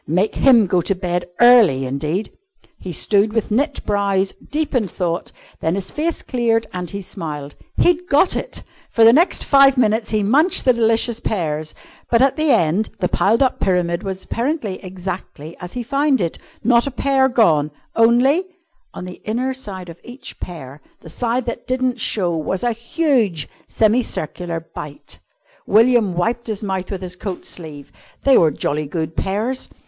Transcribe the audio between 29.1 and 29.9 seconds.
pears.